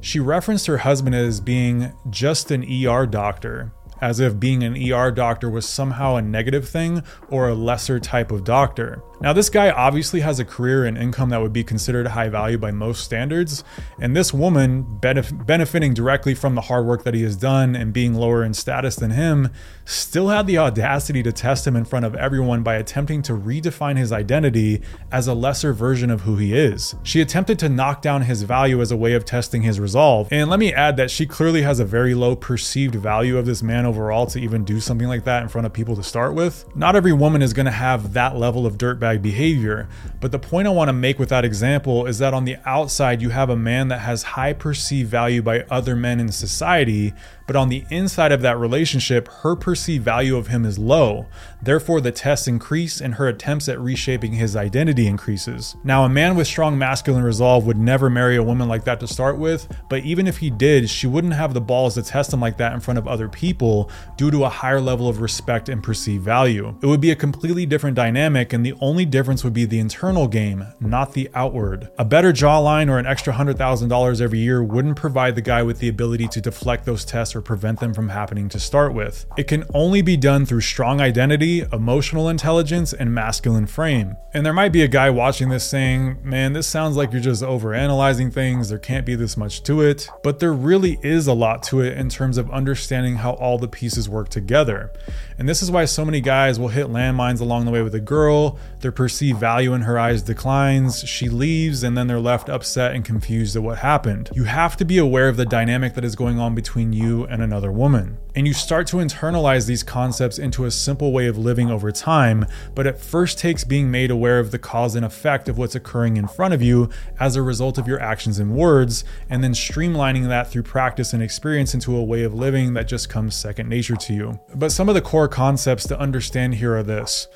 she 0.00 0.20
referenced 0.20 0.66
her 0.66 0.78
husband 0.78 1.14
as 1.14 1.40
being 1.40 1.92
just 2.10 2.50
an 2.50 2.64
ER 2.64 3.06
doctor 3.06 3.72
as 4.00 4.20
if 4.20 4.38
being 4.38 4.62
an 4.62 4.76
ER 4.92 5.10
doctor 5.10 5.48
was 5.48 5.66
somehow 5.66 6.16
a 6.16 6.22
negative 6.22 6.68
thing 6.68 7.02
or 7.28 7.48
a 7.48 7.54
lesser 7.54 7.98
type 7.98 8.30
of 8.30 8.44
doctor. 8.44 9.02
Now, 9.18 9.32
this 9.32 9.48
guy 9.48 9.70
obviously 9.70 10.20
has 10.20 10.38
a 10.38 10.44
career 10.44 10.84
and 10.84 10.98
income 10.98 11.30
that 11.30 11.40
would 11.40 11.52
be 11.52 11.64
considered 11.64 12.08
high 12.08 12.28
value 12.28 12.58
by 12.58 12.70
most 12.70 13.02
standards, 13.02 13.64
and 13.98 14.14
this 14.14 14.34
woman, 14.34 14.84
benef- 15.00 15.46
benefiting 15.46 15.94
directly 15.94 16.34
from 16.34 16.54
the 16.54 16.60
hard 16.60 16.84
work 16.84 17.02
that 17.04 17.14
he 17.14 17.22
has 17.22 17.34
done 17.34 17.74
and 17.74 17.94
being 17.94 18.12
lower 18.12 18.44
in 18.44 18.52
status 18.52 18.96
than 18.96 19.12
him, 19.12 19.48
still 19.86 20.28
had 20.28 20.46
the 20.46 20.58
audacity 20.58 21.22
to 21.22 21.32
test 21.32 21.66
him 21.66 21.76
in 21.76 21.86
front 21.86 22.04
of 22.04 22.14
everyone 22.14 22.62
by 22.62 22.74
attempting 22.74 23.22
to 23.22 23.32
redefine 23.32 23.96
his 23.96 24.12
identity 24.12 24.82
as 25.10 25.26
a 25.26 25.34
lesser 25.34 25.72
version 25.72 26.10
of 26.10 26.22
who 26.22 26.36
he 26.36 26.54
is. 26.54 26.94
She 27.02 27.22
attempted 27.22 27.58
to 27.60 27.70
knock 27.70 28.02
down 28.02 28.22
his 28.22 28.42
value 28.42 28.82
as 28.82 28.90
a 28.92 28.96
way 28.98 29.14
of 29.14 29.24
testing 29.24 29.62
his 29.62 29.80
resolve, 29.80 30.28
and 30.30 30.50
let 30.50 30.58
me 30.58 30.74
add 30.74 30.98
that 30.98 31.10
she 31.10 31.24
clearly 31.24 31.62
has 31.62 31.80
a 31.80 31.86
very 31.86 32.14
low 32.14 32.36
perceived 32.36 32.94
value 32.94 33.38
of 33.38 33.46
this 33.46 33.62
man 33.62 33.86
overall 33.86 34.26
to 34.26 34.38
even 34.38 34.62
do 34.62 34.78
something 34.78 35.08
like 35.08 35.24
that 35.24 35.42
in 35.42 35.48
front 35.48 35.66
of 35.66 35.72
people 35.72 35.96
to 35.96 36.02
start 36.02 36.34
with. 36.34 36.66
Not 36.76 36.96
every 36.96 37.14
woman 37.14 37.40
is 37.40 37.54
going 37.54 37.66
to 37.66 37.72
have 37.72 38.12
that 38.12 38.36
level 38.36 38.66
of 38.66 38.76
dirtbag 38.76 39.05
dirtbag 39.06 39.22
behavior. 39.22 39.88
But 40.20 40.32
the 40.32 40.38
point 40.38 40.66
I 40.66 40.70
want 40.70 40.88
to 40.88 40.92
make 40.92 41.18
with 41.18 41.28
that 41.30 41.44
example 41.44 42.06
is 42.06 42.18
that 42.18 42.34
on 42.34 42.44
the 42.44 42.56
outside, 42.64 43.22
you 43.22 43.30
have 43.30 43.50
a 43.50 43.56
man 43.56 43.88
that 43.88 43.98
has 43.98 44.22
high 44.22 44.52
perceived 44.52 45.10
value 45.10 45.42
by 45.42 45.64
other 45.70 45.96
men 45.96 46.20
in 46.20 46.32
society, 46.32 47.14
but 47.46 47.56
on 47.56 47.68
the 47.68 47.84
inside 47.90 48.32
of 48.32 48.42
that 48.42 48.58
relationship, 48.58 49.28
her 49.28 49.54
perceived 49.54 50.04
value 50.04 50.36
of 50.36 50.48
him 50.48 50.64
is 50.64 50.78
low. 50.78 51.26
Therefore, 51.62 52.00
the 52.00 52.12
tests 52.12 52.48
increase 52.48 53.00
and 53.00 53.14
her 53.14 53.28
attempts 53.28 53.68
at 53.68 53.80
reshaping 53.80 54.32
his 54.32 54.56
identity 54.56 55.06
increases. 55.06 55.76
Now, 55.84 56.04
a 56.04 56.08
man 56.08 56.36
with 56.36 56.46
strong 56.46 56.76
masculine 56.78 57.22
resolve 57.22 57.66
would 57.66 57.78
never 57.78 58.10
marry 58.10 58.36
a 58.36 58.42
woman 58.42 58.68
like 58.68 58.84
that 58.84 59.00
to 59.00 59.06
start 59.06 59.38
with, 59.38 59.68
but 59.88 60.04
even 60.04 60.26
if 60.26 60.38
he 60.38 60.50
did, 60.50 60.90
she 60.90 61.06
wouldn't 61.06 61.34
have 61.34 61.54
the 61.54 61.60
balls 61.60 61.94
to 61.94 62.02
test 62.02 62.32
him 62.32 62.40
like 62.40 62.56
that 62.58 62.72
in 62.72 62.80
front 62.80 62.98
of 62.98 63.06
other 63.06 63.28
people 63.28 63.90
due 64.16 64.30
to 64.30 64.44
a 64.44 64.48
higher 64.48 64.80
level 64.80 65.08
of 65.08 65.20
respect 65.20 65.68
and 65.68 65.82
perceived 65.82 66.24
value. 66.24 66.76
It 66.82 66.86
would 66.86 67.00
be 67.00 67.10
a 67.10 67.16
completely 67.16 67.66
different 67.66 67.96
dynamic, 67.96 68.52
and 68.52 68.66
the 68.66 68.74
only 68.80 69.04
difference 69.04 69.44
would 69.44 69.54
be 69.54 69.64
the 69.64 69.78
internal 69.78 70.26
game, 70.26 70.64
not 70.80 71.12
the 71.12 71.30
outward. 71.34 71.88
A 71.98 72.04
better 72.04 72.32
jawline 72.32 72.90
or 72.90 72.98
an 72.98 73.06
extra 73.06 73.32
$100,000 73.32 74.20
every 74.20 74.38
year 74.38 74.62
wouldn't 74.62 74.96
provide 74.96 75.34
the 75.34 75.42
guy 75.42 75.62
with 75.62 75.78
the 75.78 75.88
ability 75.88 76.28
to 76.28 76.40
deflect 76.40 76.84
those 76.84 77.04
tests 77.04 77.35
or 77.36 77.42
prevent 77.42 77.78
them 77.78 77.94
from 77.94 78.08
happening 78.08 78.48
to 78.48 78.58
start 78.58 78.94
with. 78.94 79.26
It 79.36 79.46
can 79.46 79.64
only 79.74 80.02
be 80.02 80.16
done 80.16 80.46
through 80.46 80.62
strong 80.62 81.00
identity, 81.00 81.60
emotional 81.72 82.28
intelligence, 82.28 82.92
and 82.92 83.14
masculine 83.14 83.66
frame. 83.66 84.16
And 84.34 84.44
there 84.44 84.52
might 84.52 84.72
be 84.72 84.82
a 84.82 84.88
guy 84.88 85.10
watching 85.10 85.48
this 85.48 85.64
saying, 85.64 86.18
man, 86.22 86.52
this 86.52 86.66
sounds 86.66 86.96
like 86.96 87.12
you're 87.12 87.20
just 87.20 87.42
overanalyzing 87.42 88.32
things, 88.32 88.68
there 88.68 88.78
can't 88.78 89.06
be 89.06 89.14
this 89.14 89.36
much 89.36 89.62
to 89.64 89.82
it. 89.82 90.08
But 90.22 90.40
there 90.40 90.52
really 90.52 90.98
is 91.02 91.26
a 91.26 91.32
lot 91.32 91.62
to 91.64 91.80
it 91.80 91.96
in 91.96 92.08
terms 92.08 92.38
of 92.38 92.50
understanding 92.50 93.16
how 93.16 93.32
all 93.34 93.58
the 93.58 93.68
pieces 93.68 94.08
work 94.08 94.28
together. 94.28 94.92
And 95.38 95.48
this 95.48 95.62
is 95.62 95.70
why 95.70 95.84
so 95.84 96.04
many 96.04 96.20
guys 96.20 96.58
will 96.58 96.68
hit 96.68 96.86
landmines 96.86 97.40
along 97.40 97.66
the 97.66 97.70
way 97.70 97.82
with 97.82 97.94
a 97.94 98.00
girl, 98.00 98.58
their 98.80 98.92
perceived 98.92 99.38
value 99.38 99.74
in 99.74 99.82
her 99.82 99.98
eyes 99.98 100.22
declines, 100.22 101.00
she 101.06 101.28
leaves, 101.28 101.82
and 101.82 101.96
then 101.96 102.06
they're 102.06 102.20
left 102.20 102.48
upset 102.48 102.94
and 102.94 103.04
confused 103.04 103.54
at 103.54 103.62
what 103.62 103.78
happened. 103.78 104.30
You 104.32 104.44
have 104.44 104.76
to 104.78 104.84
be 104.84 104.98
aware 104.98 105.28
of 105.28 105.36
the 105.36 105.44
dynamic 105.44 105.94
that 105.94 106.04
is 106.04 106.16
going 106.16 106.38
on 106.38 106.54
between 106.54 106.92
you 106.92 107.24
and 107.24 107.42
another 107.42 107.70
woman. 107.70 108.18
And 108.34 108.46
you 108.46 108.52
start 108.52 108.86
to 108.88 108.98
internalize 108.98 109.66
these 109.66 109.82
concepts 109.82 110.38
into 110.38 110.66
a 110.66 110.70
simple 110.70 111.10
way 111.10 111.26
of 111.26 111.38
living 111.38 111.70
over 111.70 111.90
time, 111.90 112.46
but 112.74 112.86
it 112.86 112.98
first 112.98 113.38
takes 113.38 113.64
being 113.64 113.90
made 113.90 114.10
aware 114.10 114.38
of 114.38 114.50
the 114.50 114.58
cause 114.58 114.94
and 114.94 115.06
effect 115.06 115.48
of 115.48 115.56
what's 115.56 115.74
occurring 115.74 116.16
in 116.18 116.28
front 116.28 116.52
of 116.52 116.60
you 116.60 116.90
as 117.18 117.34
a 117.34 117.42
result 117.42 117.78
of 117.78 117.88
your 117.88 118.00
actions 118.00 118.38
and 118.38 118.54
words, 118.54 119.04
and 119.30 119.42
then 119.42 119.52
streamlining 119.52 120.28
that 120.28 120.50
through 120.50 120.64
practice 120.64 121.12
and 121.12 121.22
experience 121.22 121.72
into 121.72 121.96
a 121.96 122.04
way 122.04 122.24
of 122.24 122.34
living 122.34 122.74
that 122.74 122.88
just 122.88 123.08
comes 123.08 123.34
second 123.34 123.68
nature 123.68 123.96
to 123.96 124.12
you. 124.12 124.38
But 124.54 124.70
some 124.70 124.88
of 124.90 124.94
the 124.94 125.00
core 125.26 125.34
concepts 125.34 125.88
to 125.88 125.98
understand 125.98 126.54
here 126.54 126.76
are 126.76 126.84
this. 126.84 127.26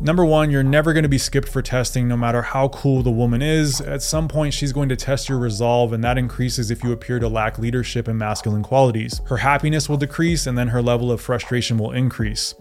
Number 0.00 0.24
one, 0.24 0.50
you're 0.50 0.62
never 0.62 0.92
going 0.92 1.02
to 1.02 1.08
be 1.08 1.18
skipped 1.18 1.48
for 1.48 1.60
testing 1.60 2.06
no 2.06 2.16
matter 2.16 2.40
how 2.40 2.68
cool 2.68 3.02
the 3.02 3.10
woman 3.10 3.42
is. 3.42 3.80
At 3.80 4.00
some 4.00 4.28
point, 4.28 4.54
she's 4.54 4.72
going 4.72 4.88
to 4.90 4.96
test 4.96 5.28
your 5.28 5.38
resolve, 5.38 5.92
and 5.92 6.04
that 6.04 6.16
increases 6.16 6.70
if 6.70 6.84
you 6.84 6.92
appear 6.92 7.18
to 7.18 7.28
lack 7.28 7.58
leadership 7.58 8.06
and 8.06 8.16
masculine 8.16 8.62
qualities. 8.62 9.20
Her 9.26 9.38
happiness 9.38 9.88
will 9.88 9.96
decrease, 9.96 10.46
and 10.46 10.56
then 10.56 10.68
her 10.68 10.80
level 10.82 11.10
of 11.10 11.20
frustration 11.20 11.78
will 11.78 11.90
increase. 11.90 12.54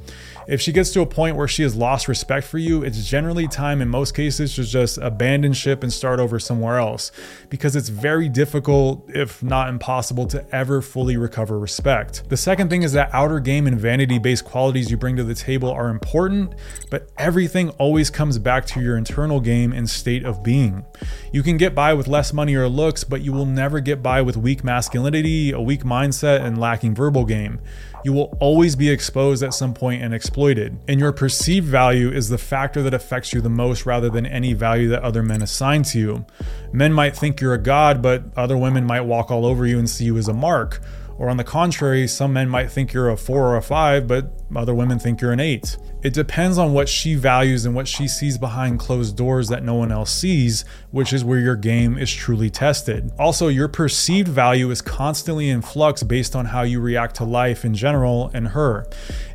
If 0.48 0.62
she 0.62 0.72
gets 0.72 0.92
to 0.94 1.02
a 1.02 1.06
point 1.06 1.36
where 1.36 1.48
she 1.48 1.62
has 1.64 1.76
lost 1.76 2.08
respect 2.08 2.48
for 2.48 2.58
you, 2.58 2.82
it's 2.82 3.06
generally 3.06 3.50
time 3.50 3.82
in 3.82 3.90
most 3.90 4.16
cases 4.16 4.56
to 4.56 4.64
just 4.64 4.98
abandon 4.98 5.52
ship 5.52 5.84
and 5.84 5.92
start 5.92 6.22
over 6.22 6.40
somewhere 6.40 6.78
else 6.78 7.12
because 7.50 7.76
it's 7.76 7.90
very 7.90 8.30
difficult, 8.30 9.10
if 9.10 9.44
not 9.44 9.68
impossible, 9.68 10.26
to 10.28 10.56
ever 10.56 10.82
fully 10.82 11.18
recover 11.18 11.60
respect. 11.60 12.30
The 12.30 12.38
second 12.38 12.70
thing 12.70 12.84
is 12.84 12.94
that 12.94 13.10
outer 13.14 13.42
game 13.42 13.68
and 13.68 13.78
vanity 13.78 14.20
based 14.20 14.46
qualities 14.46 14.90
you 14.90 14.96
bring 14.96 15.18
to 15.18 15.24
the 15.26 15.36
table 15.36 15.70
are 15.70 15.90
important, 15.90 16.56
but 16.90 17.10
everything 17.20 17.70
always 17.72 18.10
comes 18.10 18.38
back 18.38 18.66
to 18.68 18.82
your 18.82 18.98
internal 18.98 19.40
game 19.40 19.74
and 19.74 19.90
state 19.90 20.26
of 20.26 20.44
being. 20.44 20.86
You 21.32 21.44
can 21.44 21.58
get 21.58 21.76
by 21.76 21.94
with 21.94 22.08
less 22.08 22.34
money 22.34 22.56
or 22.56 22.68
looks, 22.68 23.04
but 23.04 23.22
you 23.22 23.34
will 23.34 23.46
never 23.46 23.80
get 23.80 24.04
by 24.04 24.22
with 24.22 24.38
weak 24.38 24.64
masculinity, 24.64 25.52
a 25.52 25.60
weak 25.60 25.84
mindset, 25.84 26.42
and 26.42 26.58
lacking 26.58 26.96
verbal 26.96 27.26
game 27.26 27.60
you 28.08 28.14
will 28.14 28.38
always 28.40 28.78
be 28.78 28.90
exposed 28.90 29.44
at 29.44 29.54
some 29.54 29.74
point 29.74 30.02
and 30.02 30.14
exploited. 30.14 30.80
And 30.88 30.98
your 30.98 31.12
perceived 31.12 31.68
value 31.68 32.10
is 32.10 32.30
the 32.30 32.38
factor 32.38 32.82
that 32.84 32.94
affects 32.94 33.34
you 33.34 33.42
the 33.42 33.50
most 33.50 33.86
rather 33.86 34.10
than 34.10 34.26
any 34.26 34.54
value 34.54 34.88
that 34.90 35.04
other 35.04 35.22
men 35.22 35.42
assign 35.42 35.84
to 35.84 36.00
you. 36.00 36.26
Men 36.72 36.94
might 36.94 37.18
think 37.18 37.42
you're 37.42 37.54
a 37.54 37.62
god, 37.62 38.02
but 38.02 38.24
other 38.38 38.58
women 38.58 38.86
might 38.86 39.02
walk 39.02 39.30
all 39.30 39.46
over 39.46 39.66
you 39.66 39.78
and 39.78 39.90
see 39.90 40.06
you 40.06 40.18
as 40.18 40.30
a 40.30 40.34
mark. 40.34 40.82
Or 41.20 41.30
on 41.30 41.38
the 41.38 41.44
contrary, 41.44 42.08
some 42.08 42.34
men 42.34 42.48
might 42.48 42.72
think 42.72 42.94
you're 42.94 43.10
a 43.10 43.18
four 43.18 43.48
or 43.48 43.58
a 43.58 43.62
five, 43.62 44.08
but 44.08 44.32
other 44.56 44.74
women 44.74 45.00
think 45.00 45.20
you're 45.20 45.32
an 45.32 45.40
eight. 45.40 45.78
It 46.04 46.14
depends 46.14 46.60
on 46.60 46.74
what 46.74 46.88
she 46.88 47.16
values 47.16 47.66
and 47.66 47.74
what 47.74 47.88
she 47.88 48.08
sees 48.08 48.38
behind 48.38 48.80
closed 48.80 49.18
doors 49.18 49.50
that 49.50 49.64
no 49.64 49.74
one 49.74 49.92
else 49.92 50.14
sees, 50.14 50.64
which 50.92 51.12
is 51.12 51.26
where 51.26 51.40
your 51.40 51.56
game 51.56 51.98
is 51.98 52.14
truly 52.14 52.52
tested. 52.52 53.12
Also, 53.18 53.48
your 53.48 53.68
perceived 53.68 54.28
value 54.28 54.70
is 54.70 54.82
constantly 54.82 55.50
in 55.50 55.64
flux 55.64 56.04
based 56.04 56.36
on 56.36 56.46
how 56.46 56.62
you 56.62 56.80
react 56.80 57.16
to 57.16 57.24
life 57.24 57.66
in 57.66 57.74
general 57.74 58.30
and 58.36 58.50
her. 58.50 58.88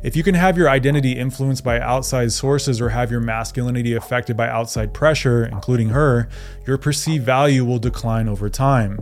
If 0.03 0.15
you 0.15 0.23
can 0.23 0.35
have 0.35 0.57
your 0.57 0.69
identity 0.69 1.11
influenced 1.11 1.65
by 1.65 1.81
outside 1.81 2.31
sources 2.31 2.79
or 2.79 2.89
have 2.89 3.11
your 3.11 3.19
masculinity 3.19 3.93
affected 3.93 4.37
by 4.37 4.47
outside 4.47 4.93
pressure, 4.93 5.45
including 5.45 5.89
her, 5.89 6.29
your 6.65 6.77
perceived 6.77 7.25
value 7.25 7.65
will 7.65 7.79
decline 7.79 8.29
over 8.29 8.49
time. 8.49 8.99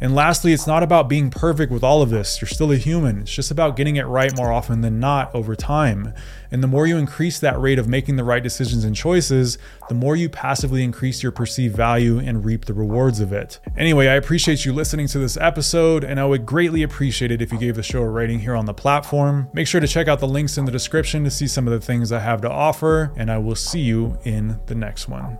And 0.00 0.14
lastly, 0.14 0.52
it's 0.52 0.66
not 0.66 0.82
about 0.82 1.08
being 1.08 1.30
perfect 1.30 1.72
with 1.72 1.82
all 1.82 2.02
of 2.02 2.10
this. 2.10 2.40
You're 2.40 2.48
still 2.48 2.70
a 2.70 2.76
human. 2.76 3.22
It's 3.22 3.34
just 3.34 3.50
about 3.50 3.76
getting 3.76 3.96
it 3.96 4.06
right 4.06 4.34
more 4.36 4.52
often 4.52 4.80
than 4.80 5.00
not 5.00 5.34
over 5.34 5.56
time. 5.56 6.14
And 6.50 6.62
the 6.62 6.68
more 6.68 6.86
you 6.86 6.96
increase 6.96 7.38
that 7.40 7.60
rate 7.60 7.78
of 7.78 7.88
making 7.88 8.16
the 8.16 8.24
right 8.24 8.42
decisions 8.42 8.84
and 8.84 8.94
choices, 8.94 9.58
the 9.88 9.94
more 9.94 10.16
you 10.16 10.28
passively 10.28 10.82
increase 10.82 11.22
your 11.22 11.32
perceived 11.32 11.76
value 11.76 12.18
and 12.18 12.44
reap 12.44 12.64
the 12.64 12.74
rewards 12.74 13.20
of 13.20 13.32
it. 13.32 13.58
Anyway, 13.76 14.06
I 14.06 14.14
appreciate 14.14 14.64
you 14.64 14.72
listening 14.72 15.08
to 15.08 15.18
this 15.18 15.36
episode, 15.36 16.04
and 16.04 16.18
I 16.18 16.24
would 16.24 16.46
greatly 16.46 16.82
appreciate 16.82 17.30
it 17.30 17.42
if 17.42 17.52
you 17.52 17.58
gave 17.58 17.74
the 17.74 17.82
show 17.82 18.02
a 18.02 18.08
rating 18.08 18.40
here 18.40 18.54
on 18.54 18.66
the 18.66 18.74
platform. 18.74 19.48
Make 19.52 19.66
sure 19.66 19.80
to 19.80 19.88
check 19.88 20.08
out 20.08 20.20
the 20.20 20.28
links 20.28 20.56
in 20.56 20.64
the 20.64 20.72
description 20.72 21.24
to 21.24 21.30
see 21.30 21.46
some 21.46 21.66
of 21.66 21.72
the 21.72 21.84
things 21.84 22.12
I 22.12 22.20
have 22.20 22.40
to 22.42 22.50
offer, 22.50 23.12
and 23.16 23.30
I 23.30 23.38
will 23.38 23.56
see 23.56 23.80
you 23.80 24.18
in 24.24 24.60
the 24.66 24.74
next 24.74 25.08
one. 25.08 25.38